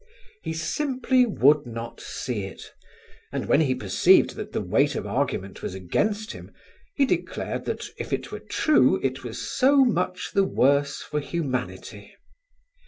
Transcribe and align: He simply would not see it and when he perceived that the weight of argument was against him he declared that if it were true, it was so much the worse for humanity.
He 0.41 0.53
simply 0.53 1.27
would 1.27 1.67
not 1.67 2.01
see 2.01 2.45
it 2.45 2.71
and 3.31 3.45
when 3.45 3.61
he 3.61 3.75
perceived 3.75 4.31
that 4.31 4.51
the 4.51 4.59
weight 4.59 4.95
of 4.95 5.05
argument 5.05 5.61
was 5.61 5.75
against 5.75 6.31
him 6.31 6.51
he 6.95 7.05
declared 7.05 7.65
that 7.65 7.85
if 7.99 8.11
it 8.11 8.31
were 8.31 8.39
true, 8.39 8.99
it 9.03 9.23
was 9.23 9.39
so 9.47 9.85
much 9.85 10.31
the 10.33 10.43
worse 10.43 11.03
for 11.03 11.19
humanity. 11.19 12.15